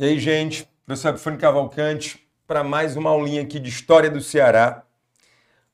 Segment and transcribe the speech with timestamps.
[0.00, 4.82] E aí, gente, professor Epifânio Cavalcante, para mais uma aulinha aqui de História do Ceará.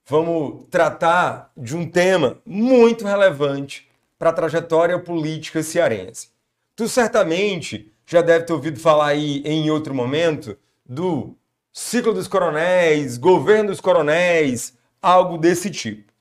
[0.04, 6.30] Vamos tratar de um tema muito relevante para a trajetória política cearense.
[6.74, 11.36] Tu certamente já deve ter ouvido falar aí em outro momento do
[11.72, 16.12] ciclo dos coronéis, governo dos coronéis, algo desse tipo.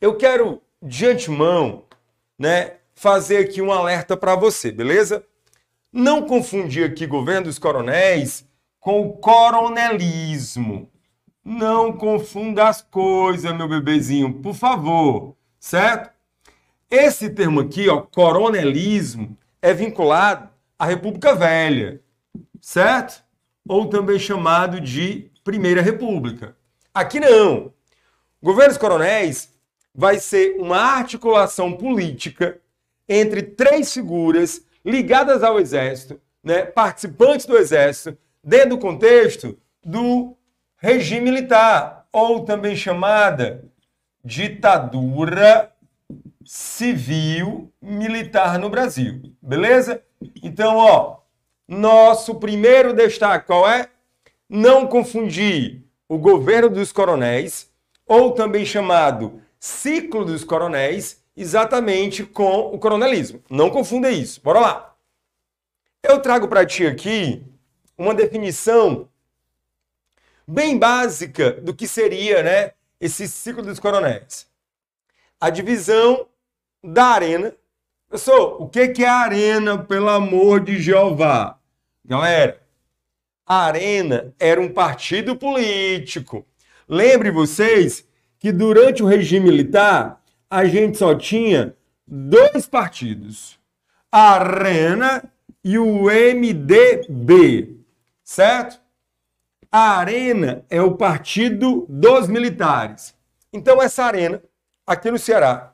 [0.00, 1.84] Eu quero, de antemão,
[2.38, 5.22] né, fazer aqui um alerta para você, beleza?
[5.92, 8.46] Não confundir aqui governo dos coronéis
[8.78, 10.88] com o coronelismo.
[11.44, 16.10] Não confunda as coisas, meu bebezinho, por favor, certo?
[16.88, 20.48] Esse termo aqui, ó, coronelismo, é vinculado
[20.78, 22.00] à República Velha,
[22.60, 23.24] certo?
[23.68, 26.56] Ou também chamado de Primeira República.
[26.94, 27.72] Aqui não.
[28.40, 29.52] Governos coronéis
[29.92, 32.60] vai ser uma articulação política
[33.08, 40.36] entre três figuras ligadas ao Exército, né, participantes do Exército, dentro do contexto do
[40.76, 43.64] regime militar, ou também chamada
[44.24, 45.72] ditadura
[46.44, 49.22] civil militar no Brasil.
[49.40, 50.02] Beleza?
[50.42, 51.18] Então, ó,
[51.68, 53.88] nosso primeiro destaque qual é?
[54.48, 57.70] Não confundir o governo dos coronéis,
[58.04, 63.42] ou também chamado ciclo dos coronéis, exatamente com o coronelismo.
[63.48, 64.40] Não confunda isso.
[64.42, 64.96] Bora lá.
[66.02, 67.44] Eu trago para ti aqui
[67.96, 69.08] uma definição
[70.46, 74.48] bem básica do que seria, né, esse ciclo dos coronéis.
[75.40, 76.26] A divisão
[76.82, 77.54] da arena.
[78.08, 81.58] Pessoal, o que é a arena, pelo amor de Jeová?
[82.04, 82.60] Galera,
[83.46, 86.44] a arena era um partido político.
[86.88, 88.04] Lembre vocês
[88.38, 90.19] que durante o regime militar
[90.50, 93.56] a gente só tinha dois partidos,
[94.10, 95.22] a Arena
[95.62, 97.76] e o MDB,
[98.24, 98.80] certo?
[99.70, 103.14] A Arena é o partido dos militares.
[103.52, 104.42] Então, essa Arena,
[104.84, 105.72] aqui no Ceará,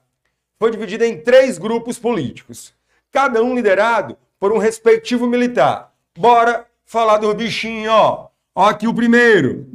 [0.58, 2.74] foi dividida em três grupos políticos,
[3.10, 5.94] cada um liderado por um respectivo militar.
[6.18, 8.28] Bora falar do bichinho, ó.
[8.54, 9.72] Ó aqui o primeiro,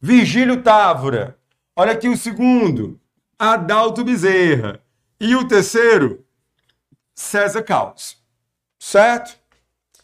[0.00, 1.36] Vigílio Távora.
[1.74, 3.00] Olha aqui o segundo,
[3.38, 4.80] Adalto Bezerra.
[5.20, 6.24] E o terceiro,
[7.14, 8.16] César Caos.
[8.78, 9.38] Certo?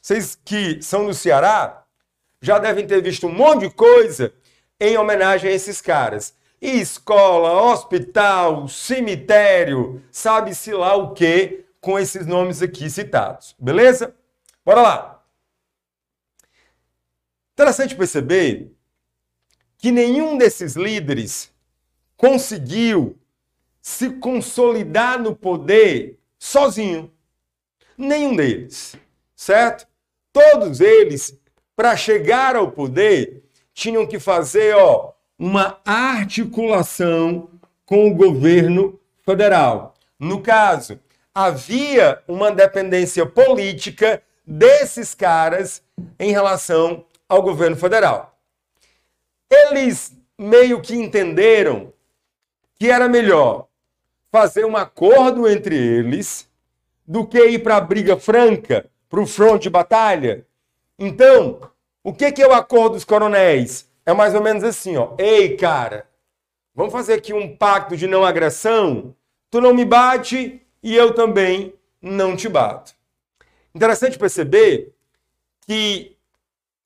[0.00, 1.84] Vocês que são do Ceará
[2.42, 4.34] já devem ter visto um monte de coisa
[4.78, 6.34] em homenagem a esses caras.
[6.60, 13.56] escola, hospital, cemitério, sabe-se lá o que com esses nomes aqui citados.
[13.58, 14.14] Beleza?
[14.64, 15.24] Bora lá.
[17.54, 18.72] Interessante perceber
[19.78, 21.52] que nenhum desses líderes
[22.16, 23.18] conseguiu
[23.82, 27.12] se consolidar no poder sozinho.
[27.98, 28.94] Nenhum deles,
[29.34, 29.86] certo?
[30.32, 31.36] Todos eles,
[31.74, 33.42] para chegar ao poder,
[33.74, 37.50] tinham que fazer ó, uma articulação
[37.84, 39.94] com o governo federal.
[40.18, 41.00] No caso,
[41.34, 45.82] havia uma dependência política desses caras
[46.18, 48.38] em relação ao governo federal.
[49.50, 51.92] Eles meio que entenderam
[52.78, 53.68] que era melhor
[54.32, 56.48] fazer um acordo entre eles
[57.06, 60.46] do que ir para a briga franca, para o front de batalha.
[60.98, 61.60] Então,
[62.02, 63.86] o que, que é o acordo dos coronéis?
[64.06, 65.14] É mais ou menos assim, ó.
[65.18, 66.06] Ei, cara,
[66.74, 69.14] vamos fazer aqui um pacto de não agressão?
[69.50, 72.94] Tu não me bate e eu também não te bato.
[73.74, 74.94] Interessante perceber
[75.66, 76.16] que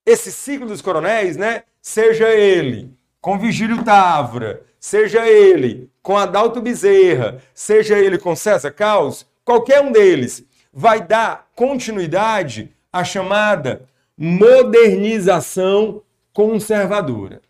[0.05, 2.96] esse ciclo dos coronéis, né, seja ele
[3.27, 9.91] com Vigílio Távora, seja ele com Adalto Bezerra, seja ele com César Caos, qualquer um
[9.91, 17.43] deles vai dar continuidade à chamada modernização conservadora.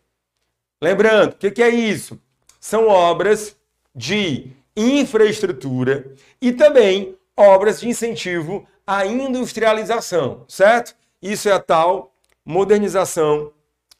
[0.80, 2.18] Lembrando, o que, que é isso?
[2.58, 3.54] São obras
[3.94, 6.10] de infraestrutura
[6.40, 10.96] e também obras de incentivo à industrialização, certo?
[11.20, 12.14] Isso é a tal
[12.46, 13.52] modernização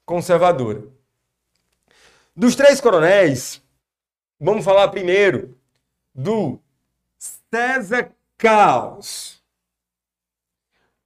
[0.06, 0.95] conservadora.
[2.38, 3.62] Dos três coronéis,
[4.38, 5.56] vamos falar primeiro
[6.14, 6.60] do
[7.18, 9.42] César Caos.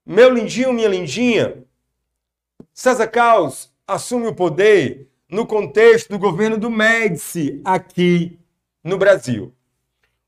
[0.05, 1.63] Meu lindinho, minha lindinha,
[2.75, 8.37] César Caos assume o poder no contexto do governo do Médici aqui
[8.83, 9.55] no Brasil.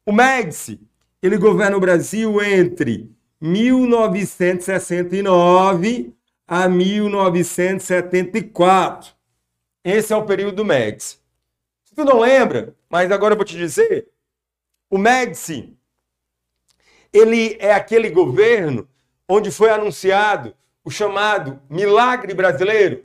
[0.06, 0.81] O Médici,
[1.20, 3.10] ele governa o Brasil entre
[3.40, 6.14] 1969
[6.46, 9.20] a 1974.
[9.84, 11.19] Esse é o período do Médici.
[11.84, 14.08] Se tu não lembra, mas agora eu vou te dizer,
[14.88, 15.76] o Médici,
[17.12, 18.88] ele é aquele governo
[19.29, 23.05] onde foi anunciado o chamado milagre brasileiro,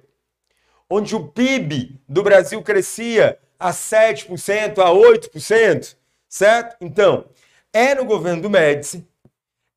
[0.89, 5.95] onde o PIB do Brasil crescia a 7%, a 8%,
[6.27, 6.77] certo?
[6.79, 7.25] Então,
[7.73, 9.05] é no governo do Médici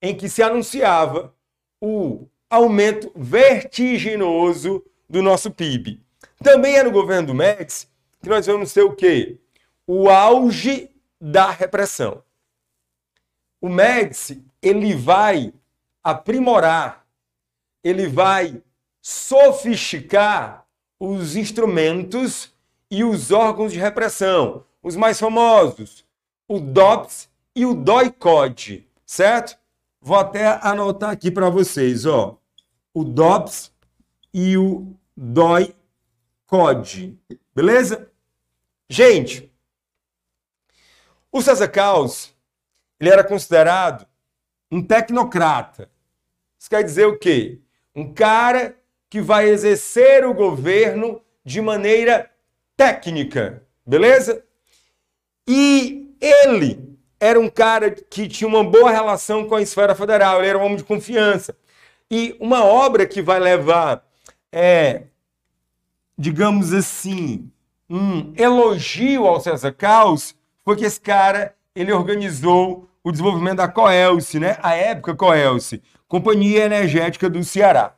[0.02, 1.34] em que se anunciava
[1.80, 6.02] o aumento vertiginoso do nosso PIB.
[6.42, 7.86] Também é no governo do Médici
[8.22, 9.38] que nós vamos ter o quê?
[9.86, 10.90] O auge
[11.20, 12.22] da repressão.
[13.60, 15.52] O Médici, ele vai
[16.02, 17.06] aprimorar,
[17.84, 18.62] ele vai
[19.02, 20.66] sofisticar
[20.98, 22.52] os instrumentos
[22.90, 24.64] e os órgãos de repressão.
[24.82, 26.06] Os mais famosos,
[26.48, 29.58] o DOPS e o DOI-CODE, certo?
[30.00, 32.38] Vou até anotar aqui para vocês, ó.
[32.94, 33.70] O DOPS
[34.32, 34.86] e o
[36.50, 37.16] DOI-CODE,
[37.54, 38.10] beleza?
[38.88, 39.52] Gente,
[41.30, 42.34] o César Caos,
[42.98, 44.06] ele era considerado
[44.70, 45.88] um tecnocrata.
[46.58, 47.60] Isso quer dizer o quê?
[47.94, 48.76] Um cara
[49.08, 52.30] que vai exercer o governo de maneira
[52.76, 54.44] técnica, beleza?
[55.46, 60.48] E ele era um cara que tinha uma boa relação com a esfera federal, ele
[60.48, 61.56] era um homem de confiança.
[62.10, 64.04] E uma obra que vai levar,
[64.50, 65.04] é,
[66.20, 67.50] digamos assim,
[67.88, 74.38] um elogio ao César Caos foi que esse cara ele organizou o desenvolvimento da Coelce,
[74.38, 74.58] né?
[74.62, 77.96] A época Coelce, Companhia Energética do Ceará.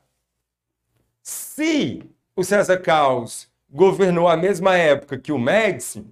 [1.20, 6.06] Se o César Caos governou a mesma época que o Médici,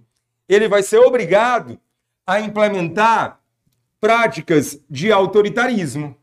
[0.49, 1.79] ele vai ser obrigado
[2.27, 3.39] a implementar
[4.01, 6.17] práticas de autoritarismo.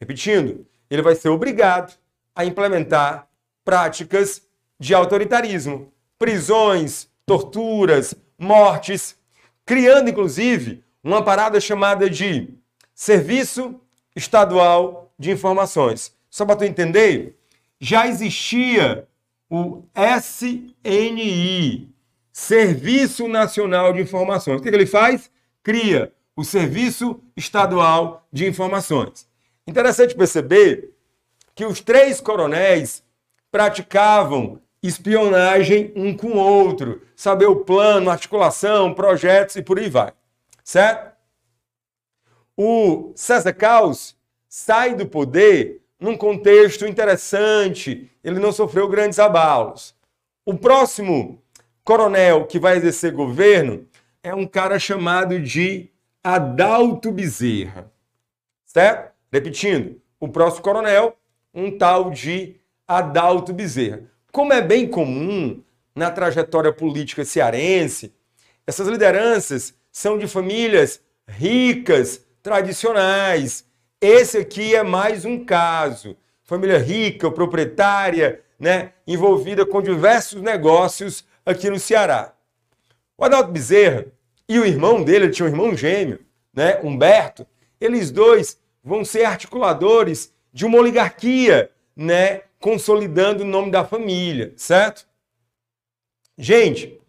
[0.00, 1.96] Repetindo, ele vai ser obrigado
[2.34, 3.28] a implementar
[3.64, 4.47] práticas
[4.78, 9.16] de autoritarismo, prisões, torturas, mortes,
[9.66, 12.48] criando inclusive uma parada chamada de
[12.94, 13.80] Serviço
[14.14, 16.12] Estadual de Informações.
[16.30, 17.36] Só para tu entender,
[17.80, 19.06] já existia
[19.50, 19.84] o
[20.20, 21.88] SNI,
[22.32, 24.60] Serviço Nacional de Informações.
[24.60, 25.30] O que, que ele faz?
[25.62, 29.28] Cria o Serviço Estadual de Informações.
[29.66, 30.94] Interessante perceber
[31.54, 33.02] que os três coronéis
[33.50, 40.12] praticavam espionagem um com o outro, saber o plano, articulação, projetos e por aí vai.
[40.62, 41.16] Certo?
[42.56, 44.16] O César Caos
[44.48, 49.94] sai do poder num contexto interessante, ele não sofreu grandes abalos.
[50.44, 51.42] O próximo
[51.82, 53.86] coronel que vai exercer governo
[54.22, 55.90] é um cara chamado de
[56.22, 57.90] Adalto Bezerra.
[58.64, 59.12] Certo?
[59.32, 61.16] Repetindo, o próximo coronel,
[61.52, 64.02] um tal de Adalto Bezerra.
[64.30, 65.62] Como é bem comum
[65.94, 68.12] na trajetória política cearense,
[68.66, 73.64] essas lideranças são de famílias ricas, tradicionais,
[74.00, 76.16] esse aqui é mais um caso.
[76.44, 82.32] Família rica, proprietária, né, envolvida com diversos negócios aqui no Ceará.
[83.16, 84.06] O Adalto Bezerra
[84.48, 86.20] e o irmão dele, ele tinha um irmão gêmeo,
[86.54, 87.46] né, Humberto,
[87.80, 95.06] eles dois vão ser articuladores de uma oligarquia, né, consolidando o nome da família, certo?
[96.36, 97.00] Gente,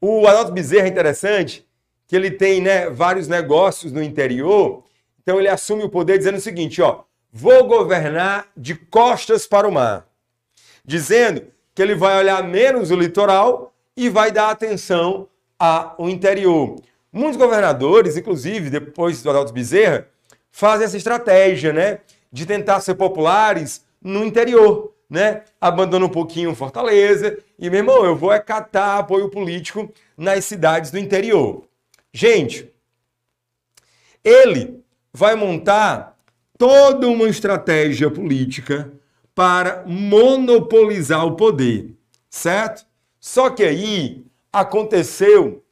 [0.00, 1.66] o Adalto Bezerra é interessante
[2.06, 4.84] que ele tem né, vários negócios no interior
[5.24, 7.02] então ele assume o poder dizendo o seguinte, ó,
[7.32, 10.06] vou governar de costas para o mar,
[10.84, 15.26] dizendo que ele vai olhar menos o litoral e vai dar atenção
[15.58, 16.76] ao interior.
[17.10, 20.06] Muitos governadores, inclusive depois do Adalto Bezerra,
[20.50, 22.00] fazem essa estratégia, né,
[22.30, 25.42] de tentar ser populares no interior, né?
[25.60, 30.90] Abandona um pouquinho Fortaleza e, meu irmão, eu vou é catar apoio político nas cidades
[30.90, 31.66] do interior.
[32.12, 32.70] Gente,
[34.22, 36.18] ele vai montar
[36.58, 38.92] toda uma estratégia política
[39.34, 41.96] para monopolizar o poder,
[42.30, 42.86] certo?
[43.18, 45.64] Só que aí aconteceu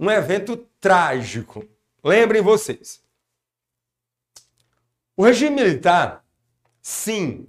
[0.00, 1.64] um evento trágico.
[2.02, 3.02] Lembrem vocês.
[5.16, 6.24] O regime militar,
[6.82, 7.46] sim,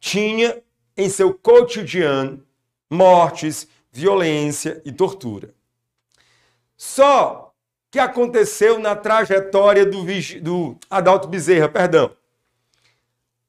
[0.00, 0.60] tinha
[0.96, 2.44] em seu cotidiano
[2.90, 5.54] mortes, violência e tortura.
[6.76, 7.54] Só
[7.90, 10.04] que aconteceu na trajetória do,
[10.40, 12.16] do Adalto Bezerra, perdão.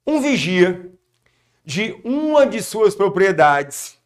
[0.06, 0.92] Um vigia
[1.64, 3.98] de uma de suas propriedades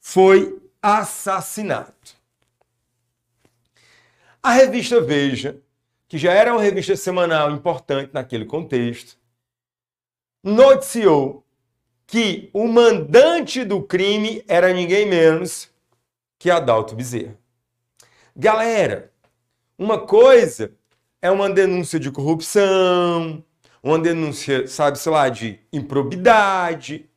[0.00, 1.94] foi assassinado.
[4.42, 5.60] A revista Veja,
[6.08, 9.16] que já era uma revista semanal importante naquele contexto,
[10.42, 11.44] noticiou
[12.10, 15.68] que o mandante do crime era ninguém menos
[16.40, 17.38] que Adalto Bezerra.
[18.34, 19.12] Galera,
[19.78, 20.72] uma coisa
[21.22, 23.44] é uma denúncia de corrupção,
[23.80, 27.08] uma denúncia, sabe, sei lá, de improbidade.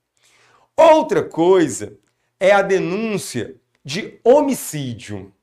[0.78, 1.98] Outra coisa
[2.40, 5.34] é a denúncia de homicídio.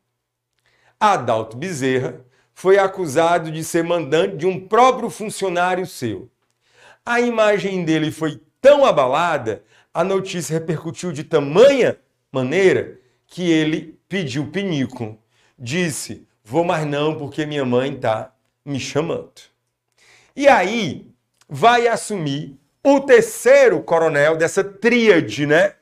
[1.01, 6.31] Adalto Bezerra foi acusado de ser mandante de um próprio funcionário seu.
[7.05, 9.63] A imagem dele foi tão abalada,
[9.93, 11.99] a notícia repercutiu de tamanha
[12.33, 15.19] maneira que ele pediu pinico.
[15.59, 18.33] Disse: Vou mais não, porque minha mãe está
[18.65, 19.43] me chamando.
[20.35, 21.11] E aí
[21.49, 25.75] vai assumir o terceiro coronel dessa tríade, né?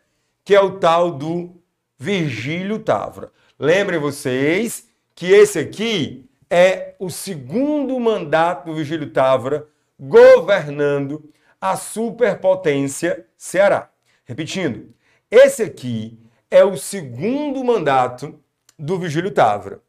[0.45, 1.55] Que é o tal do
[1.99, 3.31] Virgílio Távora.
[3.59, 9.67] Lembrem vocês que esse aqui é o segundo mandato do Virgílio Távora
[9.99, 13.91] governando a superpotência Ceará.
[14.25, 14.95] Repetindo,
[15.31, 16.19] esse aqui
[16.51, 18.39] é o segundo mandato
[18.79, 19.81] do Vigílio Távora.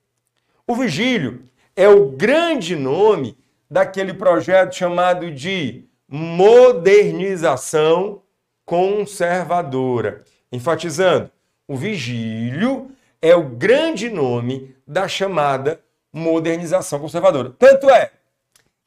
[0.67, 1.43] O Vigílio
[1.75, 3.37] é o grande nome
[3.69, 8.21] daquele projeto chamado de modernização
[8.65, 10.23] conservadora.
[10.51, 11.31] Enfatizando,
[11.67, 15.79] o Vigílio é o grande nome da chamada
[16.11, 17.53] modernização conservadora.
[17.57, 18.11] Tanto é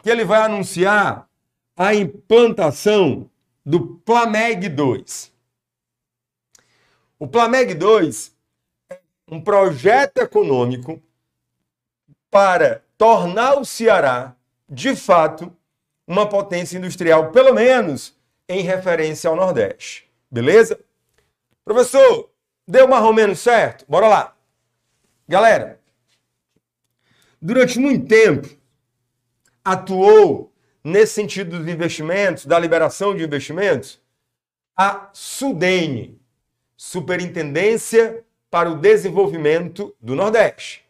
[0.03, 1.29] que ele vai anunciar
[1.77, 3.31] a implantação
[3.65, 5.33] do Plameg 2.
[7.19, 8.37] O Plameg 2
[8.91, 11.01] é um projeto econômico
[12.31, 14.35] para tornar o Ceará,
[14.69, 15.55] de fato,
[16.07, 18.17] uma potência industrial, pelo menos
[18.49, 20.11] em referência ao Nordeste.
[20.31, 20.79] Beleza?
[21.65, 22.31] Professor,
[22.67, 23.85] deu mais ou menos certo?
[23.89, 24.37] Bora lá.
[25.29, 25.81] Galera,
[27.41, 28.49] durante muito tempo,
[29.65, 30.52] atuou
[30.85, 34.01] nesse sentido dos investimentos, da liberação de investimentos,
[34.77, 36.21] a SUDENE,
[36.77, 40.85] Superintendência para o Desenvolvimento do Nordeste.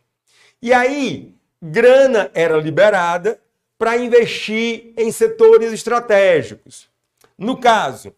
[0.60, 3.40] E aí, grana era liberada
[3.78, 6.88] para investir em setores estratégicos.
[7.36, 8.14] No caso,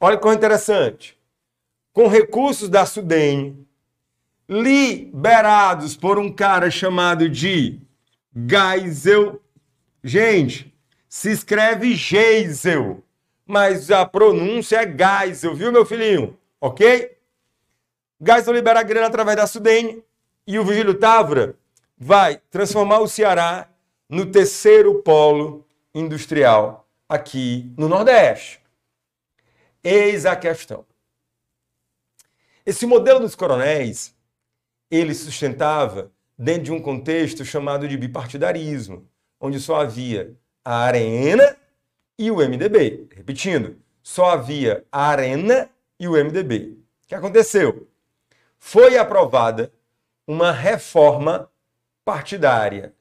[0.00, 1.16] olha que interessante,
[1.92, 3.66] com recursos da SUDENE,
[4.48, 7.80] liberados por um cara chamado de
[8.34, 9.40] Geisel.
[10.02, 10.72] Gente,
[11.08, 13.02] se escreve Geisel,
[13.46, 16.38] mas a pronúncia é Geisel, viu, meu filhinho?
[16.60, 17.16] Ok?
[18.20, 20.04] Geisel libera a grana através da Sudene
[20.46, 21.54] e o Vigílio Távora
[21.96, 23.68] vai transformar o Ceará
[24.08, 28.60] no terceiro polo industrial aqui no Nordeste.
[29.82, 30.84] Eis a questão.
[32.66, 34.14] Esse modelo dos coronéis,
[34.90, 39.08] ele sustentava dentro de um contexto chamado de bipartidarismo,
[39.40, 41.56] onde só havia a Arena
[42.18, 43.08] e o MDB.
[43.14, 46.78] Repetindo, só havia a Arena e o MDB.
[47.04, 47.88] O que aconteceu?
[48.58, 49.72] Foi aprovada
[50.26, 51.50] uma reforma
[52.04, 52.92] partidária.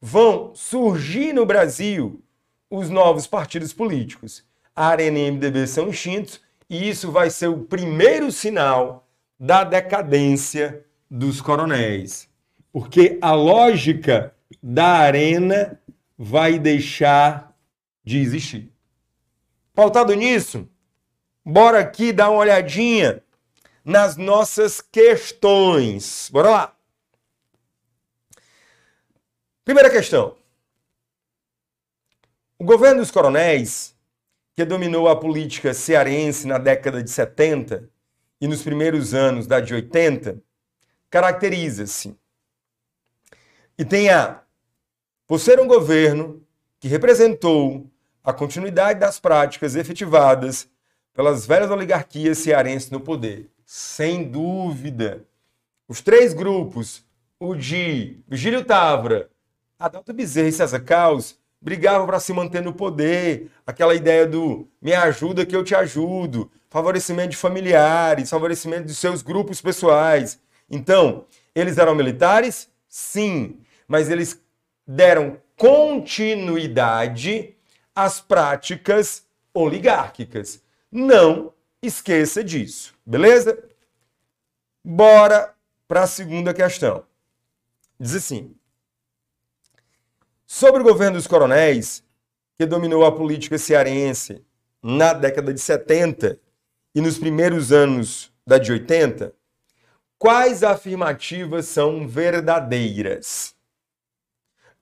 [0.00, 2.22] Vão surgir no Brasil
[2.70, 4.44] os novos partidos políticos.
[4.74, 9.64] A Arena e o MDB são extintos e isso vai ser o primeiro sinal da
[9.64, 12.28] decadência dos coronéis.
[12.72, 15.80] Porque a lógica da Arena
[16.18, 17.56] vai deixar
[18.02, 18.72] de existir.
[19.72, 20.68] Pautado nisso,
[21.44, 23.22] bora aqui dar uma olhadinha
[23.84, 26.28] nas nossas questões.
[26.32, 26.76] Bora lá.
[29.64, 30.36] Primeira questão.
[32.58, 33.94] O governo dos coronéis,
[34.56, 37.88] que dominou a política cearense na década de 70
[38.40, 40.42] e nos primeiros anos da de 80,
[41.08, 42.18] caracteriza-se
[43.78, 44.42] e tem a
[45.28, 46.42] por ser um governo
[46.80, 47.86] que representou
[48.24, 50.68] a continuidade das práticas efetivadas
[51.12, 53.50] pelas velhas oligarquias cearenses no poder.
[53.66, 55.26] Sem dúvida.
[55.86, 57.04] Os três grupos,
[57.38, 59.28] o de Vigílio Távora,
[59.78, 63.50] Adalto Bezerra e César Caos, brigavam para se manter no poder.
[63.66, 69.20] Aquela ideia do me ajuda que eu te ajudo, favorecimento de familiares, favorecimento de seus
[69.20, 70.40] grupos pessoais.
[70.70, 72.70] Então, eles eram militares?
[72.88, 74.40] Sim, mas eles
[74.88, 77.54] deram continuidade
[77.94, 80.62] às práticas oligárquicas.
[80.90, 81.52] Não
[81.82, 83.62] esqueça disso, beleza?
[84.82, 85.54] Bora
[85.86, 87.04] para a segunda questão.
[88.00, 88.54] Diz assim:
[90.46, 92.02] Sobre o governo dos coronéis,
[92.56, 94.42] que dominou a política cearense
[94.82, 96.40] na década de 70
[96.94, 99.34] e nos primeiros anos da de 80,
[100.18, 103.57] quais afirmativas são verdadeiras?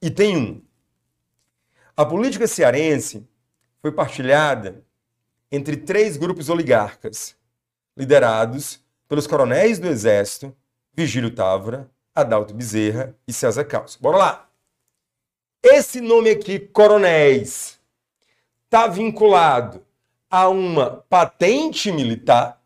[0.02, 0.62] Item 1.
[1.96, 3.26] A política cearense
[3.80, 4.84] foi partilhada
[5.50, 7.34] entre três grupos oligarcas,
[7.96, 10.54] liderados pelos coronéis do Exército,
[10.92, 13.96] Vigílio Távora, Adalto Bezerra e César Caos.
[13.96, 14.50] Bora lá!
[15.62, 17.80] Esse nome aqui, coronéis,
[18.66, 19.82] está vinculado
[20.30, 22.62] a uma patente militar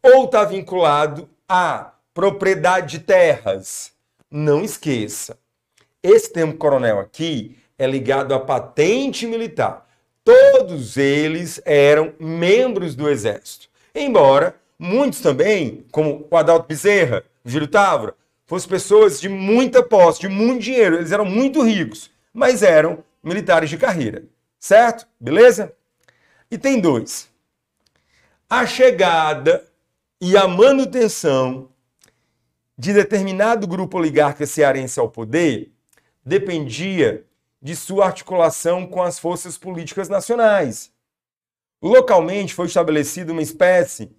[0.00, 3.92] ou está vinculado a propriedade de terras.
[4.30, 5.36] Não esqueça,
[6.02, 9.86] esse termo coronel aqui é ligado à patente militar.
[10.24, 13.68] Todos eles eram membros do Exército.
[13.94, 18.14] Embora muitos também, como o Adalto Bezerra, Júlio Távora,
[18.46, 20.96] fossem pessoas de muita posse, de muito dinheiro.
[20.96, 24.24] Eles eram muito ricos, mas eram militares de carreira.
[24.58, 25.06] Certo?
[25.18, 25.72] Beleza?
[26.50, 27.28] E tem dois.
[28.48, 29.64] A chegada
[30.20, 31.68] e a manutenção
[32.76, 35.72] de determinado grupo oligarca cearense ao poder
[36.28, 37.24] dependia
[37.60, 40.92] de sua articulação com as forças políticas nacionais.
[41.82, 44.10] Localmente foi estabelecida uma espécie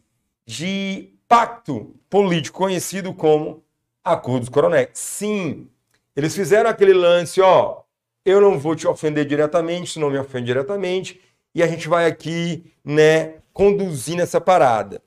[0.46, 3.64] de pacto político conhecido como
[4.04, 4.90] Acordo dos Coronéis.
[4.94, 5.70] Sim,
[6.16, 7.84] eles fizeram aquele lance, ó,
[8.26, 11.22] eu não vou te ofender diretamente, se não me ofende diretamente,
[11.54, 15.02] e a gente vai aqui, né, conduzindo essa parada.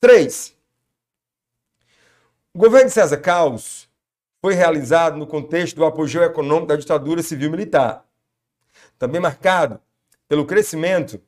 [0.00, 0.54] Três,
[2.52, 3.89] o governo de César Caos
[4.40, 8.04] foi realizado no contexto do apogeu econômico da ditadura civil-militar,
[8.98, 9.80] também marcado
[10.28, 11.20] pelo crescimento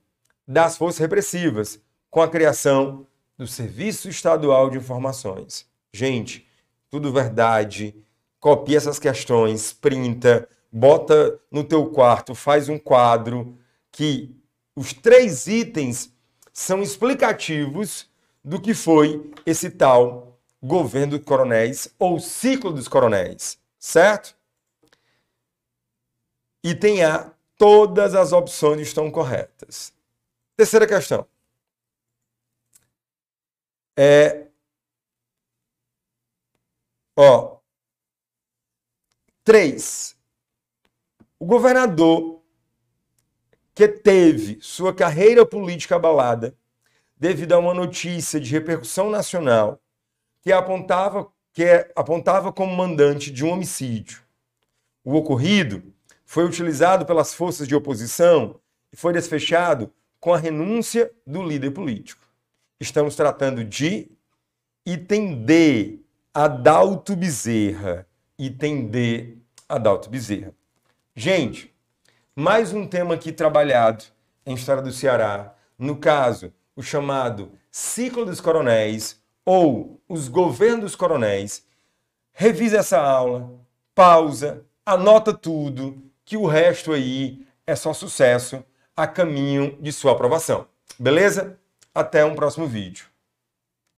[0.46, 5.66] das forças repressivas, com a criação do Serviço Estadual de Informações.
[5.92, 6.46] Gente,
[6.90, 7.94] tudo verdade.
[8.38, 13.56] Copia essas questões, printa, bota no teu quarto, faz um quadro
[13.90, 14.34] que
[14.74, 16.12] os três itens
[16.52, 18.10] são explicativos
[18.44, 20.31] do que foi esse tal
[20.62, 24.36] governo dos coronéis ou ciclo dos coronéis, certo?
[26.64, 29.92] Item A, todas as opções estão corretas.
[30.56, 31.26] Terceira questão.
[33.96, 34.46] É.
[37.16, 37.58] Ó.
[39.44, 40.16] 3.
[41.40, 42.40] O governador
[43.74, 46.56] que teve sua carreira política abalada
[47.16, 49.82] devido a uma notícia de repercussão nacional
[50.42, 54.20] que apontava, que é, apontava como mandante de um homicídio.
[55.04, 55.82] O ocorrido
[56.26, 58.60] foi utilizado pelas forças de oposição
[58.92, 62.22] e foi desfechado com a renúncia do líder político.
[62.78, 64.10] Estamos tratando de
[64.84, 66.00] item D,
[66.34, 68.06] Adalto Bezerra.
[68.36, 70.52] Item D, Adalto Bezerra.
[71.14, 71.72] Gente,
[72.34, 74.04] mais um tema aqui trabalhado
[74.44, 75.54] em História do Ceará.
[75.78, 81.64] No caso, o chamado Ciclo dos Coronéis, ou os governos coronéis,
[82.32, 83.50] revise essa aula,
[83.94, 88.64] pausa, anota tudo, que o resto aí é só sucesso
[88.96, 90.66] a caminho de sua aprovação.
[90.98, 91.58] Beleza?
[91.94, 93.11] Até um próximo vídeo.